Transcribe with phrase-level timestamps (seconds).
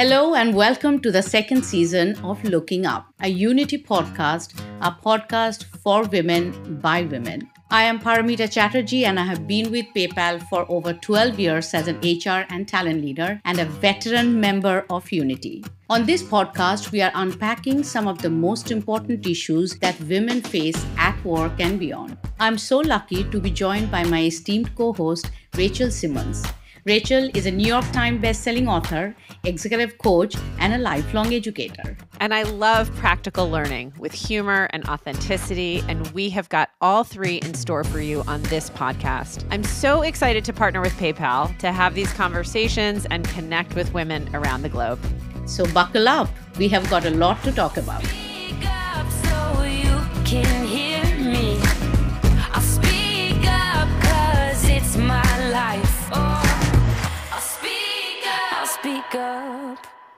[0.00, 5.64] Hello, and welcome to the second season of Looking Up, a Unity podcast, a podcast
[5.82, 7.50] for women by women.
[7.70, 11.86] I am Paramita Chatterjee, and I have been with PayPal for over 12 years as
[11.86, 15.62] an HR and talent leader and a veteran member of Unity.
[15.90, 20.82] On this podcast, we are unpacking some of the most important issues that women face
[20.96, 22.16] at work and beyond.
[22.38, 26.42] I'm so lucky to be joined by my esteemed co host, Rachel Simmons.
[26.86, 31.96] Rachel is a New York Times bestselling author, executive coach, and a lifelong educator.
[32.20, 37.36] And I love practical learning with humor and authenticity, and we have got all three
[37.36, 39.44] in store for you on this podcast.
[39.50, 44.34] I'm so excited to partner with PayPal to have these conversations and connect with women
[44.34, 45.00] around the globe.
[45.46, 46.30] So buckle up.
[46.58, 48.04] We have got a lot to talk about.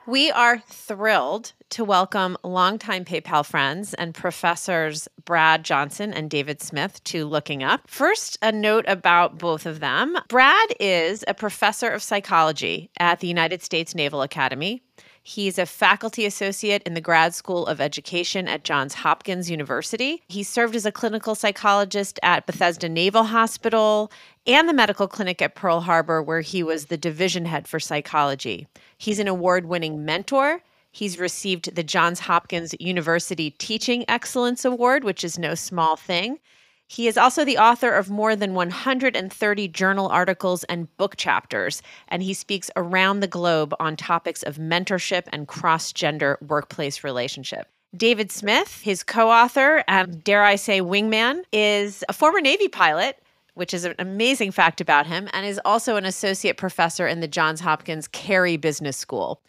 [0.05, 7.03] We are thrilled to welcome longtime PayPal friends and professors Brad Johnson and David Smith
[7.05, 7.81] to Looking Up.
[7.87, 10.15] First, a note about both of them.
[10.27, 14.83] Brad is a professor of psychology at the United States Naval Academy.
[15.25, 20.21] He's a faculty associate in the Grad School of Education at Johns Hopkins University.
[20.27, 24.11] He served as a clinical psychologist at Bethesda Naval Hospital
[24.45, 28.67] and the medical clinic at Pearl Harbor, where he was the division head for psychology.
[28.97, 30.61] He's an award winning mentor.
[30.91, 36.39] He's received the Johns Hopkins University Teaching Excellence Award, which is no small thing.
[36.87, 42.21] He is also the author of more than 130 journal articles and book chapters, and
[42.21, 47.67] he speaks around the globe on topics of mentorship and cross gender workplace relationship.
[47.95, 53.22] David Smith, his co author and dare I say wingman, is a former Navy pilot
[53.53, 57.27] which is an amazing fact about him, and is also an associate professor in the
[57.27, 59.41] Johns Hopkins Carey Business School.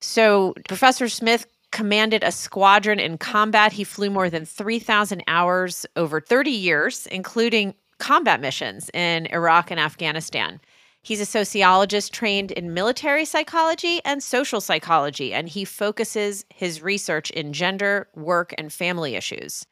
[0.00, 3.72] So, Professor Smith commanded a squadron in combat.
[3.72, 9.80] He flew more than 3,000 hours over 30 years, including combat missions in Iraq and
[9.80, 10.60] Afghanistan.
[11.04, 17.30] He's a sociologist trained in military psychology and social psychology, and he focuses his research
[17.30, 19.66] in gender, work, and family issues.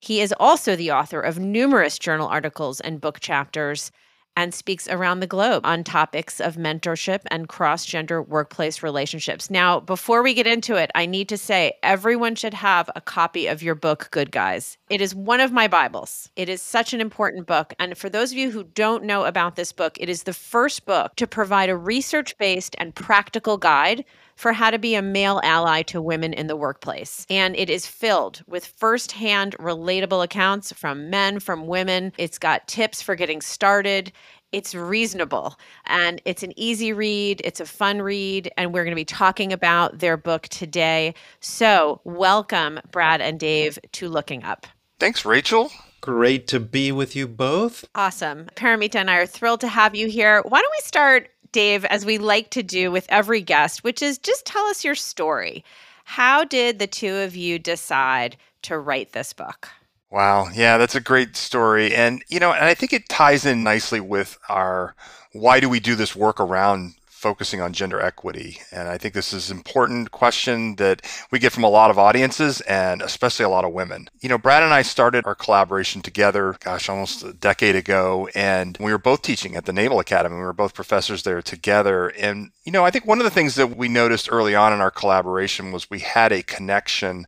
[0.00, 3.92] He is also the author of numerous journal articles and book chapters
[4.36, 9.50] and speaks around the globe on topics of mentorship and cross gender workplace relationships.
[9.50, 13.46] Now, before we get into it, I need to say everyone should have a copy
[13.46, 14.78] of your book, Good Guys.
[14.88, 16.30] It is one of my Bibles.
[16.36, 17.74] It is such an important book.
[17.78, 20.86] And for those of you who don't know about this book, it is the first
[20.86, 24.04] book to provide a research based and practical guide
[24.40, 27.26] for how to be a male ally to women in the workplace.
[27.28, 32.12] And it is filled with firsthand relatable accounts from men, from women.
[32.16, 34.12] It's got tips for getting started
[34.52, 35.56] it's reasonable
[35.86, 39.52] and it's an easy read, it's a fun read, and we're going to be talking
[39.52, 41.14] about their book today.
[41.38, 44.66] So, welcome, Brad and Dave, to Looking Up.
[44.98, 45.70] Thanks, Rachel.
[46.00, 47.84] Great to be with you both.
[47.94, 48.46] Awesome.
[48.56, 50.42] Paramita and I are thrilled to have you here.
[50.48, 54.18] Why don't we start Dave, as we like to do with every guest, which is
[54.18, 55.64] just tell us your story.
[56.04, 59.68] How did the two of you decide to write this book?
[60.10, 60.48] Wow.
[60.52, 61.94] Yeah, that's a great story.
[61.94, 64.94] And, you know, and I think it ties in nicely with our
[65.32, 68.58] why do we do this work around focusing on gender equity.
[68.72, 71.98] And I think this is an important question that we get from a lot of
[71.98, 74.08] audiences and especially a lot of women.
[74.20, 78.30] You know, Brad and I started our collaboration together, gosh, almost a decade ago.
[78.34, 80.36] And we were both teaching at the Naval Academy.
[80.36, 82.08] We were both professors there together.
[82.08, 84.80] And, you know, I think one of the things that we noticed early on in
[84.80, 87.26] our collaboration was we had a connection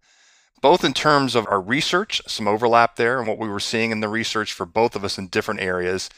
[0.62, 4.00] both in terms of our research, some overlap there, and what we were seeing in
[4.00, 6.08] the research for both of us in different areas,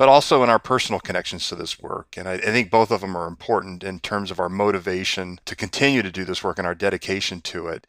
[0.00, 2.16] but also in our personal connections to this work.
[2.16, 5.54] And I, I, think both of them are important in terms of our motivation to
[5.54, 7.86] continue to do this work and our dedication to it.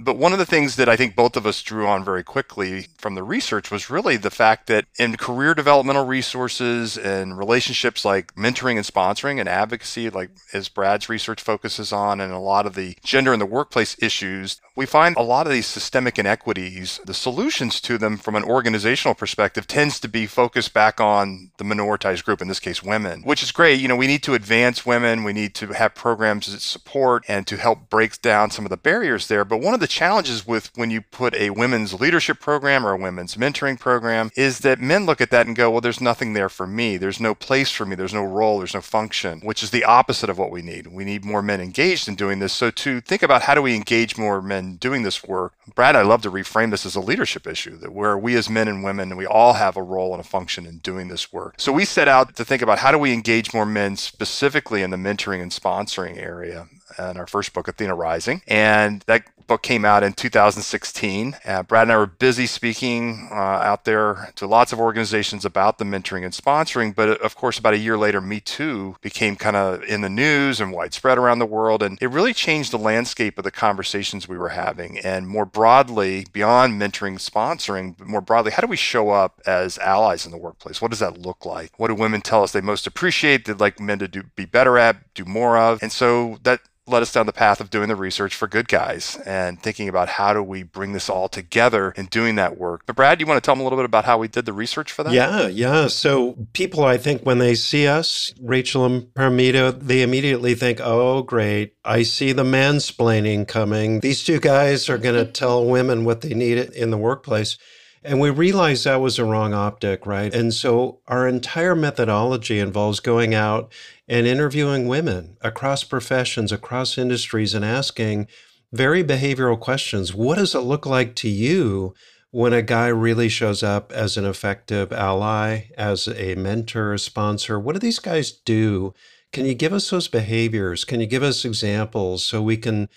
[0.00, 2.86] But one of the things that I think both of us drew on very quickly
[2.98, 8.32] from the research was really the fact that in career developmental resources and relationships like
[8.36, 12.76] mentoring and sponsoring and advocacy, like as Brad's research focuses on, and a lot of
[12.76, 17.12] the gender in the workplace issues, we find a lot of these systemic inequities, the
[17.12, 22.24] solutions to them from an organizational perspective tends to be focused back on the minoritized
[22.24, 23.80] group, in this case, women, which is great.
[23.80, 27.48] You know, we need to advance women, we need to have programs that support and
[27.48, 29.44] to help break down some of the barriers there.
[29.44, 32.98] But one of the challenges with when you put a women's leadership program or a
[32.98, 36.48] women's mentoring program is that men look at that and go, well, there's nothing there
[36.48, 36.96] for me.
[36.96, 37.96] There's no place for me.
[37.96, 38.58] There's no role.
[38.58, 40.88] There's no function, which is the opposite of what we need.
[40.88, 42.52] We need more men engaged in doing this.
[42.52, 46.02] So to think about how do we engage more men doing this work, Brad, I
[46.02, 49.16] love to reframe this as a leadership issue that where we as men and women,
[49.16, 51.54] we all have a role and a function in doing this work.
[51.58, 54.90] So we set out to think about how do we engage more men specifically in
[54.90, 56.68] the mentoring and sponsoring area
[56.98, 58.42] and our first book, Athena Rising.
[58.46, 61.36] And that book came out in 2016.
[61.44, 65.78] Uh, Brad and I were busy speaking uh, out there to lots of organizations about
[65.78, 66.94] the mentoring and sponsoring.
[66.94, 70.60] But of course, about a year later, Me Too became kind of in the news
[70.60, 71.82] and widespread around the world.
[71.82, 74.98] And it really changed the landscape of the conversations we were having.
[74.98, 79.78] And more broadly, beyond mentoring, sponsoring, but more broadly, how do we show up as
[79.78, 80.82] allies in the workplace?
[80.82, 81.72] What does that look like?
[81.78, 84.76] What do women tell us they most appreciate, they'd like men to do, be better
[84.76, 85.82] at, do more of?
[85.82, 89.16] And so that led us down the path of doing the research for good guys
[89.26, 92.82] and thinking about how do we bring this all together and doing that work.
[92.86, 94.52] But Brad, you want to tell them a little bit about how we did the
[94.52, 95.12] research for that?
[95.12, 95.86] Yeah, yeah.
[95.88, 101.22] So people, I think, when they see us, Rachel and Paramita, they immediately think, "Oh,
[101.22, 101.74] great!
[101.84, 104.00] I see the mansplaining coming.
[104.00, 107.58] These two guys are going to tell women what they need in the workplace."
[108.04, 110.32] And we realized that was a wrong optic, right?
[110.32, 113.72] And so our entire methodology involves going out
[114.08, 118.26] and interviewing women across professions, across industries, and asking
[118.72, 120.14] very behavioral questions.
[120.14, 121.94] What does it look like to you
[122.30, 127.58] when a guy really shows up as an effective ally, as a mentor, sponsor?
[127.58, 128.94] What do these guys do?
[129.32, 130.84] Can you give us those behaviors?
[130.84, 132.88] Can you give us examples so we can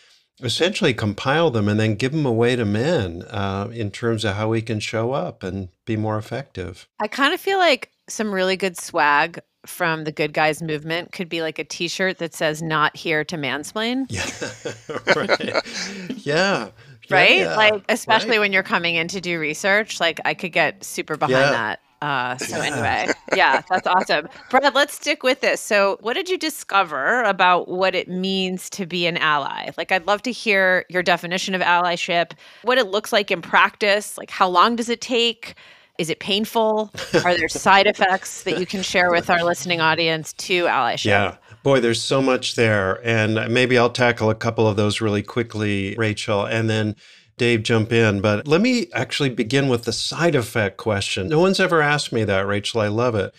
[0.42, 4.50] essentially compile them and then give them away to men uh, in terms of how
[4.50, 6.88] we can show up and be more effective.
[7.00, 11.30] I kind of feel like some really good swag from the good guys movement could
[11.30, 16.70] be like a t-shirt that says not here to mansplain yeah right yeah
[17.10, 18.40] right yeah, like especially right.
[18.40, 21.52] when you're coming in to do research like i could get super behind Yeah.
[21.52, 22.64] that uh, so Yeah.
[22.64, 24.28] anyway, yeah, that's awesome.
[24.50, 25.62] Brad, let's stick with this.
[25.62, 29.70] So, what did you discover about what it means to be an ally?
[29.78, 32.32] Like, I'd love to hear your definition of allyship,
[32.64, 34.18] what it looks like in practice.
[34.18, 35.54] Like, how long does it take?
[35.98, 36.92] Is it painful?
[37.24, 41.06] Are there side effects that you can share with our listening audience to allyship?
[41.06, 41.36] Yeah.
[41.64, 43.06] Boy, there's so much there.
[43.06, 46.96] And maybe I'll tackle a couple of those really quickly, Rachel, and then
[47.38, 48.22] Dave jump in.
[48.22, 51.28] But let me actually begin with the side effect question.
[51.28, 52.82] No one's ever asked me that, Rachel.
[52.82, 53.34] I love it.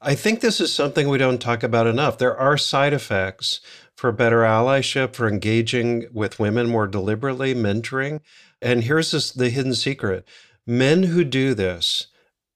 [0.00, 2.18] I think this is something we don't talk about enough.
[2.18, 3.60] There are side effects
[3.94, 8.20] for better allyship, for engaging with women more deliberately, mentoring.
[8.62, 10.26] And here's this, the hidden secret
[10.66, 12.08] men who do this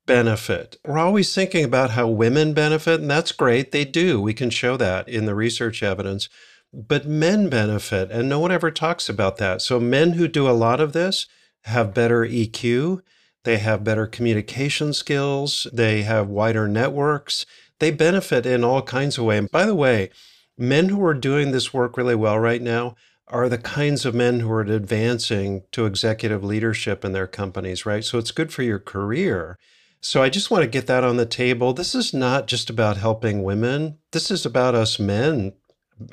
[0.07, 0.77] benefit.
[0.85, 3.71] We're always thinking about how women benefit, and that's great.
[3.71, 4.21] They do.
[4.21, 6.29] We can show that in the research evidence.
[6.73, 9.63] But men benefit, and no one ever talks about that.
[9.63, 11.27] So, men who do a lot of this
[11.65, 13.03] have better EQ,
[13.45, 17.45] they have better communication skills, they have wider networks,
[17.81, 19.39] they benefit in all kinds of ways.
[19.39, 20.11] And by the way,
[20.57, 22.95] men who are doing this work really well right now
[23.31, 28.05] are the kinds of men who are advancing to executive leadership in their companies, right?
[28.05, 29.57] So it's good for your career.
[30.01, 31.73] So I just want to get that on the table.
[31.73, 33.99] This is not just about helping women.
[34.13, 35.53] This is about us men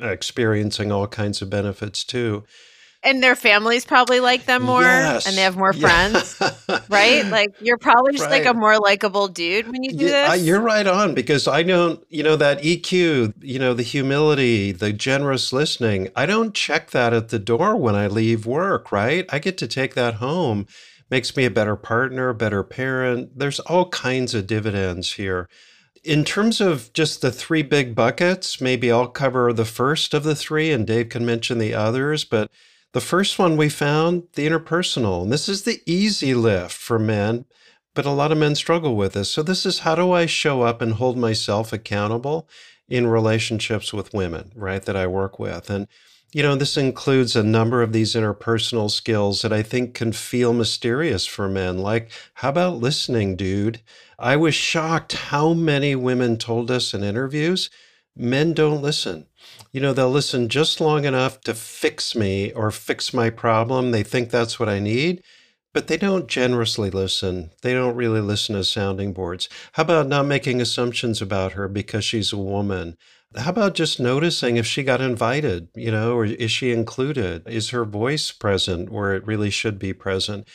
[0.02, 2.44] experiencing all kinds of benefits too.
[3.08, 5.26] And their families probably like them more Yes.
[5.26, 5.80] and they have more Yeah.
[5.80, 6.38] friends,
[6.90, 7.26] right?
[7.32, 10.44] Like you're probably just like a more likable dude when you do Yeah, this.
[10.44, 14.94] you're right on because I don't, you know, that EQ, you know, the humility, the
[14.94, 19.26] generous listening, I don't check that at the door when I leave work, right?
[19.30, 20.68] I get to take that home.
[21.10, 23.40] Makes me a better partner, better parent.
[23.40, 25.48] There's all kinds of dividends here.
[26.04, 30.36] In terms of just the three big buckets, maybe I'll cover the first of the
[30.36, 32.26] three and Dave can mention the others.
[32.26, 32.52] But
[32.94, 35.24] the first one we found, the interpersonal.
[35.24, 37.46] And this is the easy lift for men,
[37.94, 39.30] but a lot of men struggle with this.
[39.30, 42.48] So, this is how do I show up and hold myself accountable
[42.88, 45.70] in relationships with women, right, that I work with?
[45.70, 45.88] And,
[46.34, 50.54] you know, this includes a number of these interpersonal skills that I think can feel
[50.54, 51.80] mysterious for men.
[51.80, 53.82] Like, how about listening, dude?
[54.20, 57.70] I was shocked how many women told us in interviews
[58.20, 59.28] men don't listen.
[59.72, 63.92] You know, they'll listen just long enough to fix me or fix my problem.
[63.92, 65.24] They think that's what I need,
[65.74, 67.52] but they don't generously listen.
[67.62, 69.50] They don't really listen as sounding boards.
[69.74, 72.98] How about not making assumptions about her because she's a woman?
[73.36, 77.44] How about just noticing if she got invited, you know, or is she included?
[77.48, 80.48] Is her voice present where it really should be present?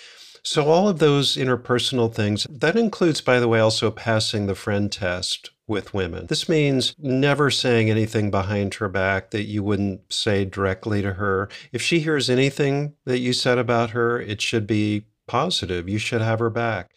[0.43, 4.91] So, all of those interpersonal things, that includes, by the way, also passing the friend
[4.91, 6.27] test with women.
[6.27, 11.49] This means never saying anything behind her back that you wouldn't say directly to her.
[11.73, 15.89] If she hears anything that you said about her, it should be positive.
[15.89, 16.91] You should have her back.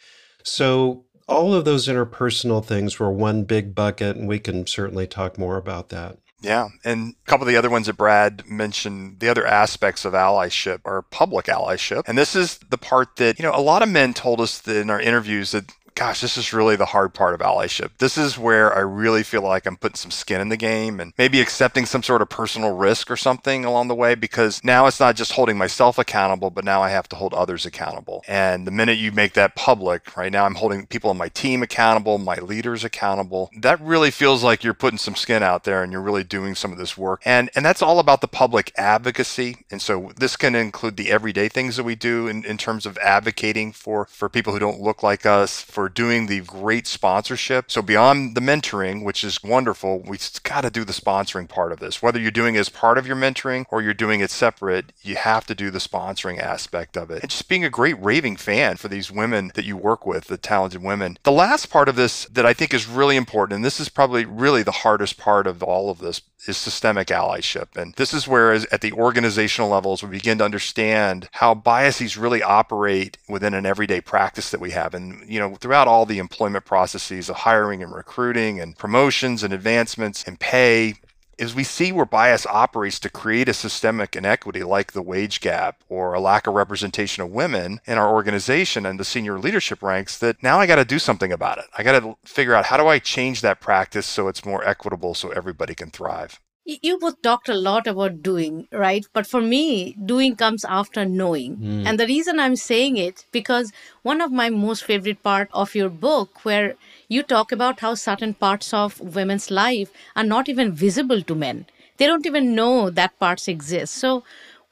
[0.44, 5.40] So, all of those interpersonal things were one big bucket, and we can certainly talk
[5.40, 6.20] more about that.
[6.40, 6.68] Yeah.
[6.84, 10.82] And a couple of the other ones that Brad mentioned, the other aspects of allyship
[10.86, 12.04] are public allyship.
[12.08, 14.92] And this is the part that, you know, a lot of men told us in
[14.92, 17.92] our interviews that gosh, this is really the hard part of allyship.
[18.00, 21.14] This is where I really feel like I'm putting some skin in the game and
[21.18, 25.00] maybe accepting some sort of personal risk or something along the way because now it's
[25.00, 28.24] not just holding myself accountable, but now I have to hold others accountable.
[28.28, 31.64] And the minute you make that public, right now I'm holding people on my team
[31.64, 33.50] accountable, my leaders accountable.
[33.58, 36.74] That really feels like you're putting some skin out there and you're really doing some
[36.74, 37.22] of this work.
[37.24, 39.66] And and that's all about the public advocacy.
[39.72, 42.98] And so this can include the everyday things that we do in, in terms of
[42.98, 47.72] advocating for for people who don't look like us, for doing the great sponsorship.
[47.72, 51.80] So beyond the mentoring, which is wonderful, we've got to do the sponsoring part of
[51.80, 52.02] this.
[52.02, 55.16] Whether you're doing it as part of your mentoring or you're doing it separate, you
[55.16, 57.22] have to do the sponsoring aspect of it.
[57.22, 60.38] And just being a great raving fan for these women that you work with, the
[60.38, 61.18] talented women.
[61.24, 64.26] The last part of this that I think is really important, and this is probably
[64.26, 67.76] really the hardest part of all of this, is systemic allyship.
[67.76, 72.44] And this is where, at the organizational levels, we begin to understand how biases really
[72.44, 74.94] operate within an everyday practice that we have.
[74.94, 79.54] And, you know, throughout all the employment processes of hiring and recruiting and promotions and
[79.54, 80.96] advancements and pay,
[81.38, 85.84] is we see where bias operates to create a systemic inequity like the wage gap
[85.90, 90.18] or a lack of representation of women in our organization and the senior leadership ranks
[90.18, 91.66] that now I got to do something about it.
[91.78, 95.14] I got to figure out how do I change that practice so it's more equitable
[95.14, 99.06] so everybody can thrive you both talked a lot about doing right?
[99.14, 101.58] But for me doing comes after knowing.
[101.58, 101.86] Mm.
[101.88, 103.72] and the reason i'm saying it because
[104.04, 106.76] one of my most favorite part of your book where
[107.08, 111.66] you talk about how certain parts of women's life are not even visible to men.
[111.98, 113.94] They don't even know that parts exist.
[113.94, 114.24] So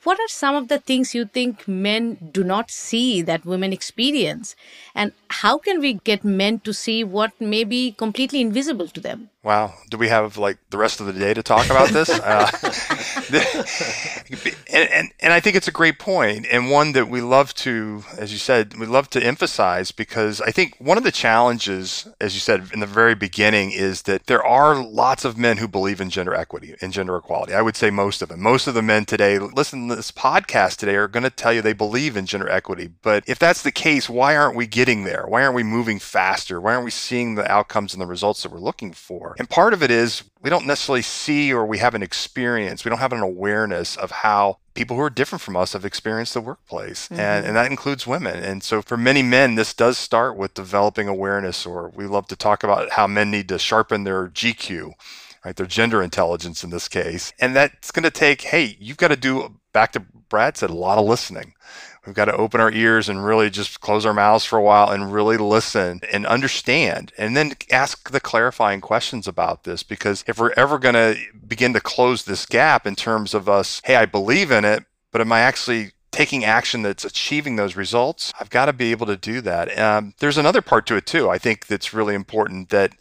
[0.04, 4.56] what are some of the things you think men do not see that women experience?
[4.94, 9.30] And how can we get men to see what may be completely invisible to them
[9.44, 9.74] Wow.
[9.90, 12.10] Do we have like the rest of the day to talk about this?
[12.10, 12.50] uh,
[14.72, 18.06] and, and, and I think it's a great point and one that we love to,
[18.18, 22.36] as you said, we love to emphasize because I think one of the challenges, as
[22.36, 26.00] you said in the very beginning, is that there are lots of men who believe
[26.00, 27.54] in gender equity and gender equality.
[27.54, 28.42] I would say most of them.
[28.42, 31.62] Most of the men today, listen to this podcast today, are going to tell you
[31.62, 32.90] they believe in gender equity.
[33.02, 35.26] But if that's the case, why aren't we getting there?
[35.28, 36.62] Why aren't we moving faster?
[36.62, 39.33] Why aren't we seeing the outcomes and the results that we're looking for?
[39.38, 43.00] And part of it is we don't necessarily see or we haven't experienced, we don't
[43.00, 47.06] have an awareness of how people who are different from us have experienced the workplace.
[47.06, 47.20] Mm-hmm.
[47.20, 48.44] And, and that includes women.
[48.44, 52.36] And so for many men, this does start with developing awareness, or we love to
[52.36, 54.94] talk about how men need to sharpen their GQ.
[55.46, 57.34] Right, their gender intelligence in this case.
[57.38, 60.74] And that's going to take, hey, you've got to do, back to Brad said, a
[60.74, 61.54] lot of listening.
[62.06, 64.90] We've got to open our ears and really just close our mouths for a while
[64.90, 69.84] and really listen and understand and then ask the clarifying questions about this.
[69.84, 71.18] Because if we're ever going to
[71.48, 75.22] begin to close this gap in terms of us, hey, I believe in it, but
[75.22, 78.34] am I actually taking action that's achieving those results?
[78.40, 79.78] I've got to be able to do that.
[79.80, 81.30] Um, there's another part to it too.
[81.30, 82.92] I think that's really important that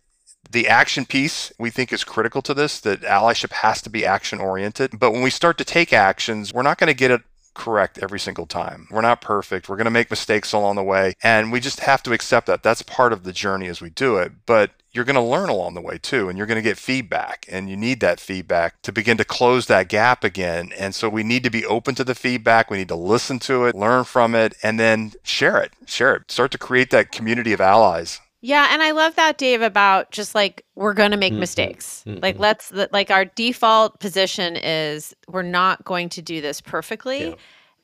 [0.51, 4.39] the action piece we think is critical to this that allyship has to be action
[4.39, 7.23] oriented but when we start to take actions we're not going to get it
[7.55, 8.89] correct every single time.
[8.91, 9.69] We're not perfect.
[9.69, 11.15] We're going to make mistakes along the way.
[11.23, 12.63] And we just have to accept that.
[12.63, 14.33] That's part of the journey as we do it.
[14.47, 16.29] But you're going to learn along the way too.
[16.29, 17.47] And you're going to get feedback.
[17.49, 20.73] And you need that feedback to begin to close that gap again.
[20.79, 22.71] And so we need to be open to the feedback.
[22.71, 25.73] We need to listen to it, learn from it, and then share it.
[25.87, 26.31] Share it.
[26.31, 28.21] Start to create that community of allies.
[28.45, 31.41] Yeah, and I love that Dave about just like we're going to make mm-hmm.
[31.41, 32.03] mistakes.
[32.07, 32.19] Mm-hmm.
[32.23, 37.29] Like let's like our default position is we're not going to do this perfectly.
[37.29, 37.35] Yeah.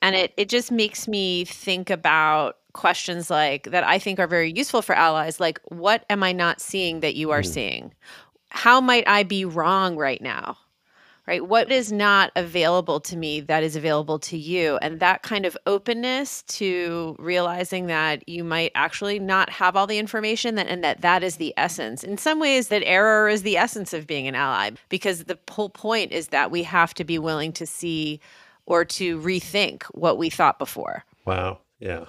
[0.01, 4.51] And it it just makes me think about questions like that I think are very
[4.55, 7.47] useful for allies like what am I not seeing that you are mm.
[7.47, 7.93] seeing?
[8.49, 10.57] How might I be wrong right now?
[11.29, 11.47] Right?
[11.47, 14.77] What is not available to me that is available to you?
[14.77, 19.99] And that kind of openness to realizing that you might actually not have all the
[19.99, 22.03] information that, and that that is the essence.
[22.03, 25.69] In some ways, that error is the essence of being an ally because the whole
[25.69, 28.19] point is that we have to be willing to see
[28.65, 31.05] or to rethink what we thought before.
[31.25, 31.59] Wow.
[31.79, 32.05] Yeah.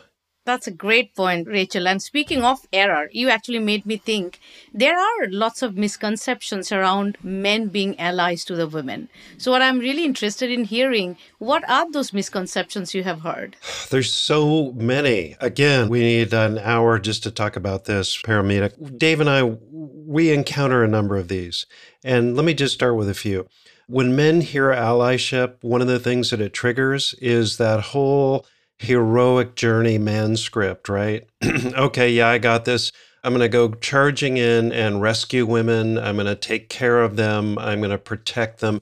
[0.46, 1.86] That's a great point, Rachel.
[1.86, 4.40] And speaking of error, you actually made me think
[4.72, 9.10] there are lots of misconceptions around men being allies to the women.
[9.36, 13.56] So, what I'm really interested in hearing, what are those misconceptions you have heard?
[13.90, 15.36] There's so many.
[15.40, 18.98] Again, we need an hour just to talk about this, Paramita.
[18.98, 21.66] Dave and I, we encounter a number of these.
[22.02, 23.46] And let me just start with a few.
[23.88, 28.46] When men hear allyship, one of the things that it triggers is that whole
[28.80, 31.28] heroic journey manuscript, right?
[31.44, 32.90] okay, yeah, I got this.
[33.22, 35.98] I'm going to go charging in and rescue women.
[35.98, 37.58] I'm going to take care of them.
[37.58, 38.80] I'm going to protect them.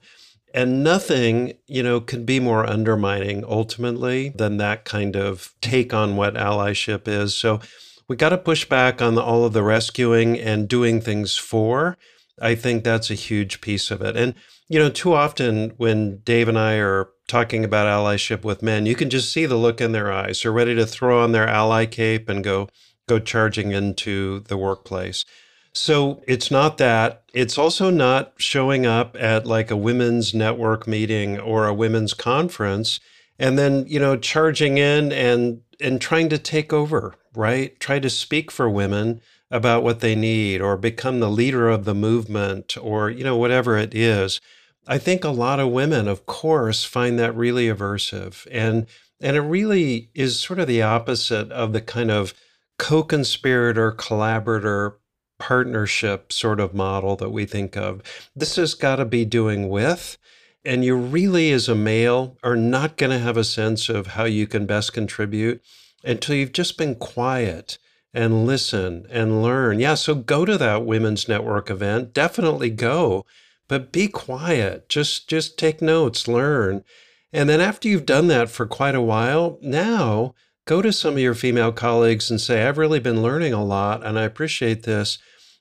[0.54, 6.14] And nothing, you know, can be more undermining ultimately than that kind of take on
[6.14, 7.34] what allyship is.
[7.34, 7.60] So
[8.06, 11.98] we got to push back on the, all of the rescuing and doing things for.
[12.40, 14.16] I think that's a huge piece of it.
[14.16, 14.34] And,
[14.68, 18.96] you know, too often when Dave and I are talking about allyship with men, you
[18.96, 20.42] can just see the look in their eyes.
[20.42, 22.68] They're ready to throw on their ally cape and go
[23.08, 25.24] go charging into the workplace.
[25.72, 27.22] So it's not that.
[27.32, 32.98] It's also not showing up at like a women's network meeting or a women's conference
[33.38, 37.78] and then, you know, charging in and and trying to take over, right?
[37.78, 39.20] Try to speak for women
[39.50, 43.78] about what they need or become the leader of the movement or, you know, whatever
[43.78, 44.40] it is.
[44.88, 48.46] I think a lot of women, of course, find that really aversive.
[48.50, 48.86] And
[49.20, 52.34] and it really is sort of the opposite of the kind of
[52.78, 54.98] co-conspirator, collaborator,
[55.38, 58.02] partnership sort of model that we think of.
[58.34, 60.18] This has got to be doing with.
[60.64, 64.24] And you really, as a male, are not going to have a sense of how
[64.24, 65.62] you can best contribute
[66.04, 67.78] until you've just been quiet
[68.12, 69.80] and listen and learn.
[69.80, 72.12] Yeah, so go to that women's network event.
[72.12, 73.24] Definitely go,
[73.68, 74.88] but be quiet.
[74.88, 76.84] Just just take notes, learn.
[77.32, 80.34] And then after you've done that for quite a while, now
[80.66, 84.04] go to some of your female colleagues and say, I've really been learning a lot
[84.04, 85.18] and I appreciate this.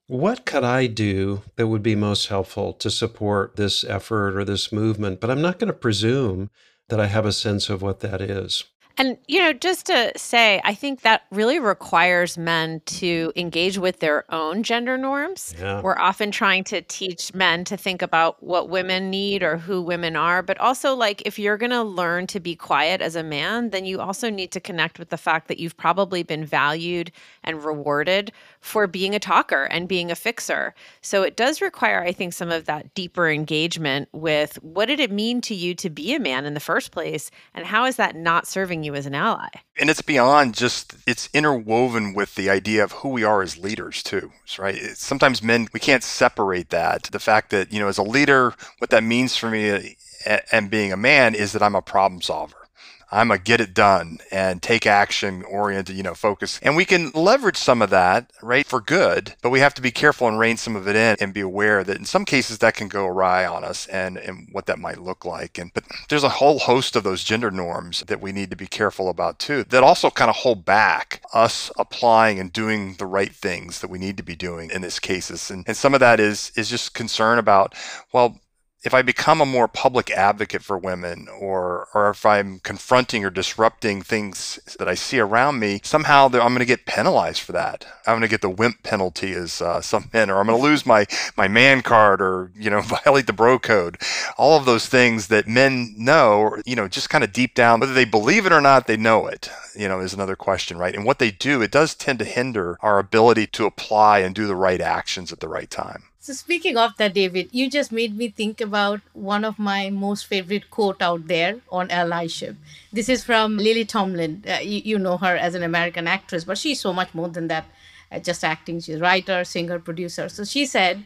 [0.07, 4.71] What could I do that would be most helpful to support this effort or this
[4.71, 5.19] movement?
[5.19, 6.49] But I'm not going to presume
[6.87, 8.63] that I have a sense of what that is.
[8.99, 13.99] And, you know, just to say, I think that really requires men to engage with
[13.99, 15.53] their own gender norms.
[15.59, 15.81] Yeah.
[15.81, 20.15] We're often trying to teach men to think about what women need or who women
[20.15, 20.41] are.
[20.41, 23.85] But also, like, if you're going to learn to be quiet as a man, then
[23.85, 27.11] you also need to connect with the fact that you've probably been valued
[27.43, 30.73] and rewarded for being a talker and being a fixer.
[31.01, 35.11] So it does require, I think, some of that deeper engagement with what did it
[35.11, 37.29] mean to you to be a man in the first place?
[37.53, 39.49] And how is that not serving you as an ally?
[39.79, 44.03] And it's beyond just, it's interwoven with the idea of who we are as leaders,
[44.03, 44.75] too, right?
[44.75, 47.03] It's, Sometimes men, we can't separate that.
[47.03, 50.69] The fact that, you know, as a leader, what that means for me eh, and
[50.69, 52.66] being a man is that I'm a problem solver.
[53.11, 56.59] I'm a get it done and take action oriented, you know, focus.
[56.61, 59.91] And we can leverage some of that, right, for good, but we have to be
[59.91, 62.75] careful and rein some of it in and be aware that in some cases that
[62.75, 65.57] can go awry on us and, and what that might look like.
[65.57, 68.67] And but there's a whole host of those gender norms that we need to be
[68.67, 73.33] careful about too, that also kind of hold back us applying and doing the right
[73.33, 75.49] things that we need to be doing in these cases.
[75.49, 77.73] And, and some of that is is just concern about,
[78.11, 78.39] well,
[78.87, 83.29] if I become a more public advocate for women or or if I'm confronting or
[83.29, 87.85] disrupting things that I see around me, somehow I'm going to get penalized for that.
[88.07, 90.63] I'm going to get the wimp penalty as uh, some men, or I'm going to
[90.63, 93.97] lose my my man card, or you know violate the bro code.
[94.37, 97.93] All of those things that men know, you know, just kind of deep down, whether
[97.93, 99.49] they believe it or not, they know it.
[99.77, 100.95] You know, is another question, right?
[100.95, 104.47] And what they do, it does tend to hinder our ability to apply and do
[104.47, 106.03] the right actions at the right time.
[106.19, 110.25] So, speaking of that, David, you just made me think about one of my most
[110.25, 112.55] favorite quote out there on allyship.
[112.91, 114.43] This is from Lily Tomlin.
[114.45, 117.47] Uh, you, you, know her as an American actress, but she's so much more than
[117.47, 117.65] that,
[118.11, 118.81] uh, just acting.
[118.81, 120.27] She's a writer, singer, producer.
[120.27, 121.05] So, she said,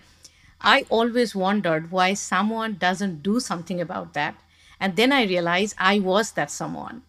[0.60, 4.36] I always wondered why someone doesn't do something about that.
[4.80, 7.04] And then I realized I was that someone.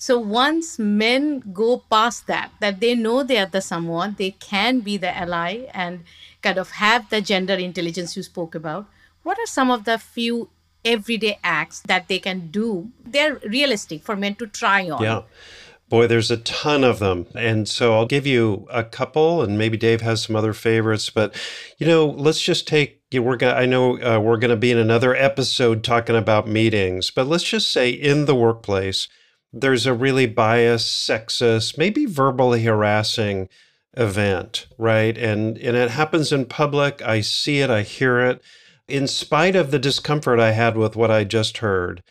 [0.00, 4.78] So once men go past that, that they know they are the someone, they can
[4.80, 6.04] be the ally and
[6.40, 8.86] kind of have the gender intelligence you spoke about,
[9.24, 10.50] what are some of the few
[10.84, 12.90] everyday acts that they can do?
[13.04, 15.02] They're realistic for men to try on.
[15.02, 15.22] Yeah.
[15.88, 17.26] Boy, there's a ton of them.
[17.34, 21.10] And so I'll give you a couple, and maybe Dave has some other favorites.
[21.10, 21.34] But,
[21.78, 24.56] you know, let's just take, you know, we're gonna, I know uh, we're going to
[24.56, 29.08] be in another episode talking about meetings, but let's just say in the workplace,
[29.52, 33.48] there's a really biased, sexist, maybe verbally harassing
[33.96, 35.16] event, right?
[35.16, 37.02] And and it happens in public.
[37.02, 38.42] I see it, I hear it.
[38.86, 42.02] In spite of the discomfort I had with what I just heard,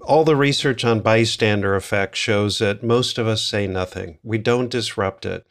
[0.00, 4.18] all the research on bystander effect shows that most of us say nothing.
[4.22, 5.46] We don't disrupt it.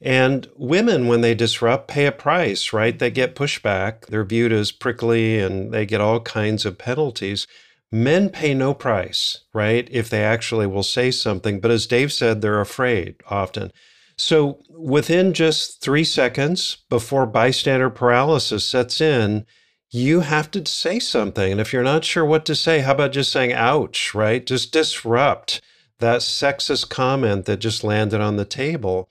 [0.00, 2.98] And women, when they disrupt, pay a price, right?
[2.98, 4.06] They get pushback.
[4.06, 7.46] They're viewed as prickly and they get all kinds of penalties.
[7.92, 9.88] Men pay no price, right?
[9.90, 11.60] If they actually will say something.
[11.60, 13.72] But as Dave said, they're afraid often.
[14.16, 19.46] So within just three seconds before bystander paralysis sets in,
[19.90, 21.52] you have to say something.
[21.52, 24.44] And if you're not sure what to say, how about just saying, ouch, right?
[24.44, 25.60] Just disrupt
[25.98, 29.08] that sexist comment that just landed on the table.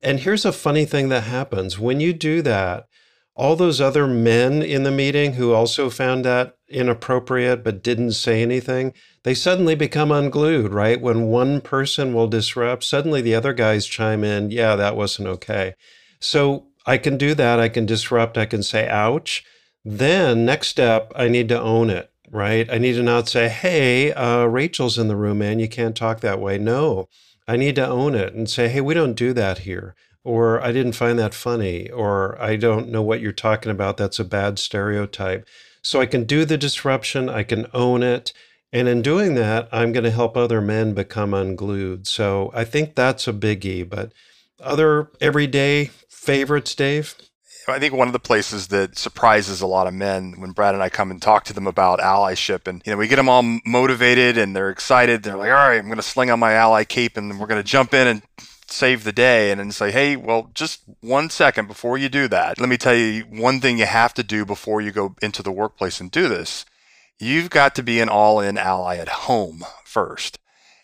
[0.00, 2.86] And here's a funny thing that happens when you do that,
[3.34, 8.42] all those other men in the meeting who also found that inappropriate but didn't say
[8.42, 8.92] anything,
[9.22, 11.00] they suddenly become unglued, right?
[11.00, 15.74] When one person will disrupt, suddenly the other guys chime in, yeah, that wasn't okay.
[16.20, 17.60] So I can do that.
[17.60, 18.36] I can disrupt.
[18.36, 19.44] I can say, ouch.
[19.84, 22.70] Then, next step, I need to own it, right?
[22.70, 25.58] I need to not say, hey, uh, Rachel's in the room, man.
[25.58, 26.58] You can't talk that way.
[26.58, 27.08] No,
[27.48, 29.94] I need to own it and say, hey, we don't do that here.
[30.24, 31.90] Or I didn't find that funny.
[31.90, 33.96] Or I don't know what you're talking about.
[33.96, 35.46] That's a bad stereotype.
[35.82, 38.32] So I can do the disruption, I can own it.
[38.72, 42.06] And in doing that, I'm going to help other men become unglued.
[42.06, 43.88] So I think that's a biggie.
[43.88, 44.12] But
[44.60, 47.16] other everyday favorites, Dave?
[47.68, 50.82] I think one of the places that surprises a lot of men when Brad and
[50.82, 53.44] I come and talk to them about allyship, and you know, we get them all
[53.64, 55.22] motivated and they're excited.
[55.22, 57.62] They're like, "All right, I'm going to sling on my ally cape and we're going
[57.62, 58.22] to jump in and
[58.72, 62.58] save the day." And then say, "Hey, well, just one second before you do that,
[62.58, 65.52] let me tell you one thing you have to do before you go into the
[65.52, 66.64] workplace and do this.
[67.18, 70.38] You've got to be an all-in ally at home first.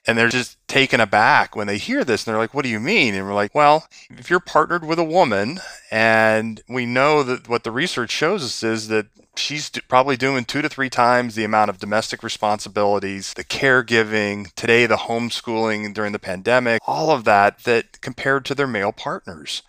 [0.06, 2.80] And they're just taken aback when they hear this and they're like, What do you
[2.80, 3.14] mean?
[3.14, 7.64] And we're like, Well, if you're partnered with a woman, and we know that what
[7.64, 9.06] the research shows us is that
[9.38, 14.86] she's probably doing two to three times the amount of domestic responsibilities, the caregiving, today
[14.86, 19.62] the homeschooling during the pandemic, all of that, that compared to their male partners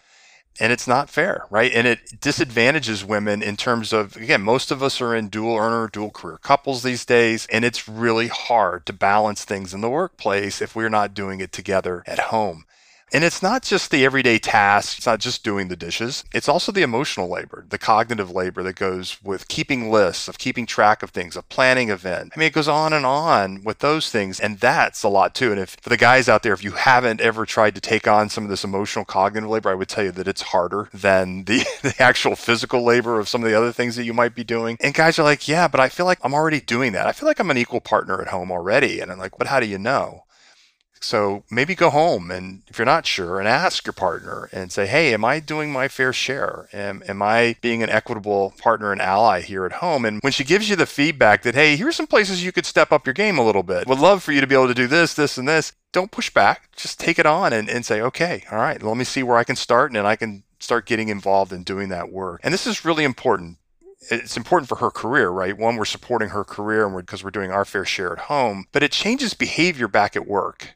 [0.60, 1.71] and it's not fair, right?
[1.73, 5.88] And it disadvantages women in terms of, again, most of us are in dual earner,
[5.88, 10.62] dual career couples these days, and it's really hard to balance things in the workplace
[10.62, 12.65] if we're not doing it together at home.
[13.12, 16.24] And it's not just the everyday tasks, it's not just doing the dishes.
[16.34, 20.65] It's also the emotional labor, the cognitive labor that goes with keeping lists, of keeping
[20.65, 22.34] track of things, of planning event.
[22.36, 24.39] I mean, it goes on and on with those things.
[24.39, 25.52] And that's a lot too.
[25.52, 28.30] And if for the guys out there, if you haven't ever tried to take on
[28.30, 31.65] some of this emotional cognitive labor, I would tell you that it's harder than the,
[31.82, 34.78] the actual physical labor of some of the other things that you might be doing.
[34.82, 37.08] And guys are like, yeah, but I feel like I'm already doing that.
[37.08, 39.00] I feel like I'm an equal partner at home already.
[39.00, 40.24] And I'm like, but how do you know?
[41.01, 44.85] So maybe go home and if you're not sure and ask your partner and say,
[44.85, 46.67] hey, am I doing my fair share?
[46.73, 50.05] Am, am I being an equitable partner and ally here at home?
[50.05, 52.91] And when she gives you the feedback that, hey, here's some places you could step
[52.91, 54.88] up your game a little bit, would love for you to be able to do
[54.88, 56.69] this, this, and this, don't push back.
[56.75, 59.43] Just take it on and, and say, okay, all right, let me see where I
[59.43, 62.41] can start and then I can start getting involved in doing that work.
[62.43, 63.57] And this is really important
[64.12, 65.57] it's important for her career, right?
[65.57, 68.65] One, we're supporting her career and because we're, we're doing our fair share at home,
[68.71, 70.75] but it changes behavior back at work.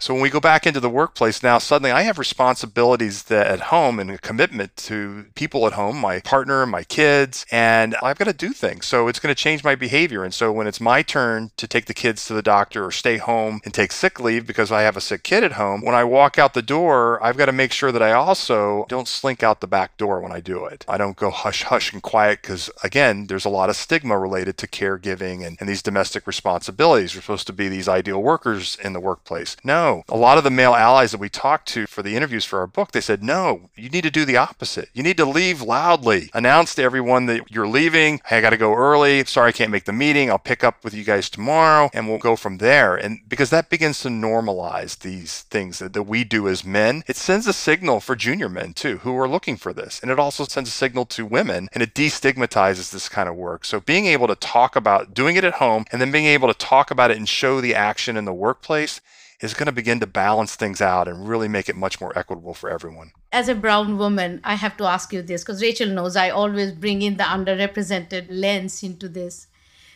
[0.00, 3.60] So when we go back into the workplace now, suddenly I have responsibilities that at
[3.62, 8.26] home and a commitment to people at home, my partner, my kids, and I've got
[8.26, 8.86] to do things.
[8.86, 10.22] So it's going to change my behavior.
[10.22, 13.16] And so when it's my turn to take the kids to the doctor or stay
[13.16, 16.04] home and take sick leave because I have a sick kid at home, when I
[16.04, 19.60] walk out the door, I've got to make sure that I also don't slink out
[19.60, 20.84] the back door when I do it.
[20.86, 24.58] I don't go hush hush and quiet because again, there's a lot of stigma related
[24.58, 27.16] to caregiving and, and these domestic responsibilities.
[27.16, 29.56] We're supposed to be these ideal workers in the workplace.
[29.64, 30.04] No, no.
[30.08, 32.66] A lot of the male allies that we talked to for the interviews for our
[32.66, 34.88] book, they said, no, you need to do the opposite.
[34.92, 36.30] You need to leave loudly.
[36.34, 38.20] Announce to everyone that you're leaving.
[38.26, 39.24] Hey, I got to go early.
[39.24, 40.30] Sorry, I can't make the meeting.
[40.30, 42.96] I'll pick up with you guys tomorrow and we'll go from there.
[42.96, 47.16] And because that begins to normalize these things that, that we do as men, it
[47.16, 50.00] sends a signal for junior men too, who are looking for this.
[50.00, 53.64] And it also sends a signal to women and it destigmatizes this kind of work.
[53.64, 56.54] So being able to talk about doing it at home and then being able to
[56.54, 59.00] talk about it and show the action in the workplace
[59.40, 62.54] is going to begin to balance things out and really make it much more equitable
[62.54, 63.12] for everyone.
[63.30, 66.72] As a brown woman, I have to ask you this because Rachel knows I always
[66.72, 69.46] bring in the underrepresented lens into this.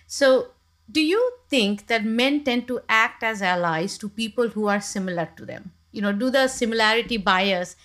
[0.07, 0.49] So,
[0.91, 5.29] do you think that men tend to act as allies to people who are similar
[5.37, 5.73] to them?
[5.91, 7.77] You know, do the similarity bias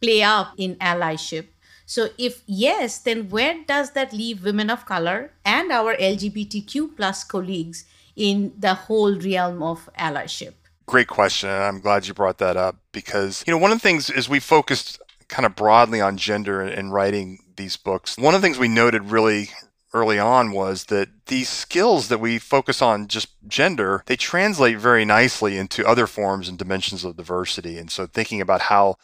[0.00, 1.46] play up in allyship?
[1.86, 7.24] So, if yes, then where does that leave women of color and our LGBTQ plus
[7.24, 10.54] colleagues in the whole realm of allyship?
[10.90, 11.48] Great question.
[11.48, 14.28] And I'm glad you brought that up because, you know, one of the things is
[14.28, 18.18] we focused kind of broadly on gender in writing these books.
[18.18, 19.50] One of the things we noted really
[19.94, 25.04] early on was that these skills that we focus on just gender, they translate very
[25.04, 27.78] nicely into other forms and dimensions of diversity.
[27.78, 28.96] And so thinking about how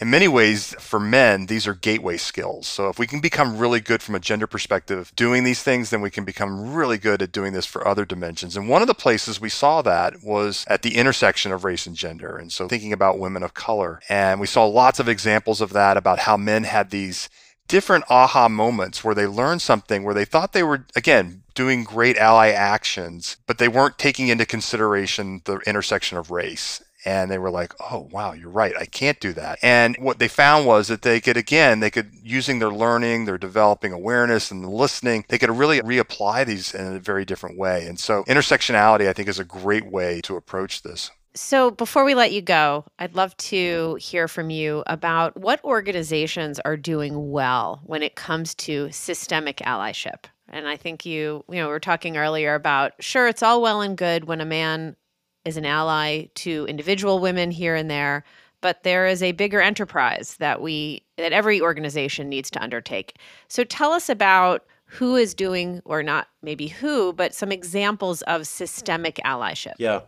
[0.00, 2.66] in many ways, for men, these are gateway skills.
[2.66, 6.00] So if we can become really good from a gender perspective doing these things, then
[6.00, 8.56] we can become really good at doing this for other dimensions.
[8.56, 11.94] And one of the places we saw that was at the intersection of race and
[11.94, 12.38] gender.
[12.38, 14.00] And so thinking about women of color.
[14.08, 17.28] And we saw lots of examples of that about how men had these
[17.68, 22.16] different aha moments where they learned something where they thought they were, again, doing great
[22.16, 27.50] ally actions, but they weren't taking into consideration the intersection of race and they were
[27.50, 28.74] like, "Oh, wow, you're right.
[28.78, 32.10] I can't do that." And what they found was that they could again, they could
[32.22, 36.98] using their learning, their developing awareness and listening, they could really reapply these in a
[36.98, 37.86] very different way.
[37.86, 41.10] And so intersectionality I think is a great way to approach this.
[41.34, 46.58] So, before we let you go, I'd love to hear from you about what organizations
[46.60, 50.24] are doing well when it comes to systemic allyship.
[50.48, 53.80] And I think you, you know, we were talking earlier about sure, it's all well
[53.80, 54.96] and good when a man
[55.44, 58.24] is an ally to individual women here and there,
[58.60, 63.16] but there is a bigger enterprise that we that every organization needs to undertake.
[63.48, 68.46] So tell us about who is doing or not maybe who, but some examples of
[68.46, 69.74] systemic allyship.
[69.78, 70.00] Yeah.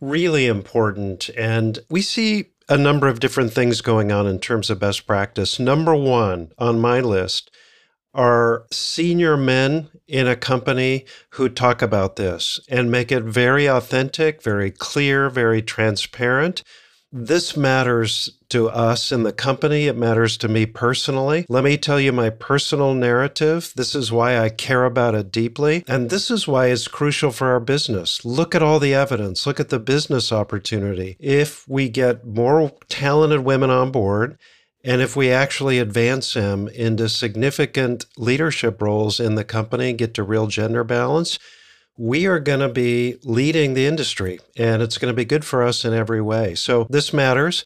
[0.00, 4.78] Really important and we see a number of different things going on in terms of
[4.78, 5.58] best practice.
[5.58, 7.50] Number 1 on my list
[8.18, 14.42] are senior men in a company who talk about this and make it very authentic,
[14.42, 16.64] very clear, very transparent.
[17.12, 19.86] This matters to us in the company.
[19.86, 21.46] It matters to me personally.
[21.48, 23.72] Let me tell you my personal narrative.
[23.76, 25.84] This is why I care about it deeply.
[25.86, 28.24] And this is why it's crucial for our business.
[28.24, 31.16] Look at all the evidence, look at the business opportunity.
[31.20, 34.36] If we get more talented women on board,
[34.84, 40.22] and if we actually advance them into significant leadership roles in the company, get to
[40.22, 41.38] real gender balance,
[41.96, 45.64] we are going to be leading the industry and it's going to be good for
[45.64, 46.54] us in every way.
[46.54, 47.64] So this matters.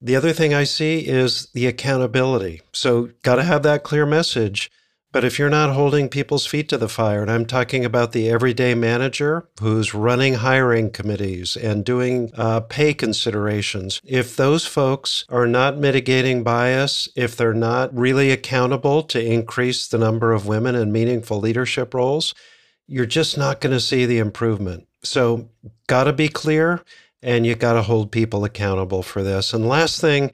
[0.00, 2.60] The other thing I see is the accountability.
[2.72, 4.70] So, got to have that clear message.
[5.14, 8.28] But if you're not holding people's feet to the fire, and I'm talking about the
[8.28, 15.46] everyday manager who's running hiring committees and doing uh, pay considerations, if those folks are
[15.46, 20.90] not mitigating bias, if they're not really accountable to increase the number of women in
[20.90, 22.34] meaningful leadership roles,
[22.88, 24.88] you're just not going to see the improvement.
[25.04, 25.48] So,
[25.86, 26.82] got to be clear
[27.22, 29.54] and you got to hold people accountable for this.
[29.54, 30.32] And last thing,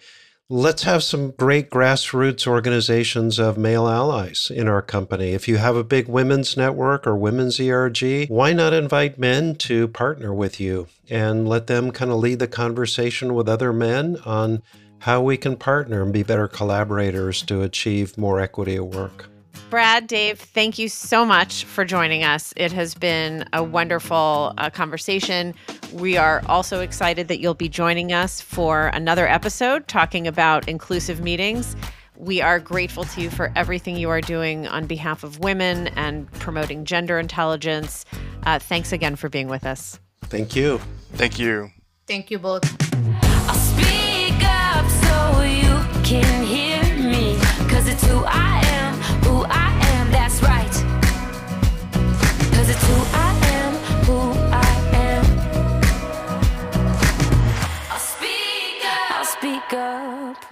[0.53, 5.31] let's have some great grassroots organizations of male allies in our company.
[5.31, 9.87] If you have a big women's network or women's ERG, why not invite men to
[9.87, 14.61] partner with you and let them kind of lead the conversation with other men on
[14.99, 19.27] how we can partner and be better collaborators to achieve more equity at work?
[19.71, 22.53] Brad, Dave, thank you so much for joining us.
[22.57, 25.55] It has been a wonderful uh, conversation.
[25.93, 31.21] We are also excited that you'll be joining us for another episode talking about inclusive
[31.21, 31.77] meetings.
[32.17, 36.31] We are grateful to you for everything you are doing on behalf of women and
[36.33, 38.05] promoting gender intelligence.
[38.45, 39.99] Uh, thanks again for being with us.
[40.25, 40.81] Thank you.
[41.15, 41.71] Thank you.
[42.07, 42.63] Thank you both.
[43.49, 47.39] I'll speak up so you can hear me.
[47.69, 48.81] Cause it's who I am,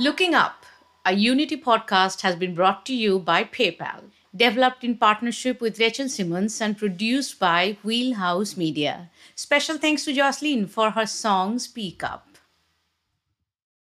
[0.00, 0.64] Looking Up,
[1.04, 6.08] a Unity podcast, has been brought to you by PayPal, developed in partnership with Rachel
[6.08, 9.10] Simmons and produced by Wheelhouse Media.
[9.34, 12.27] Special thanks to Jocelyn for her song Speak Up.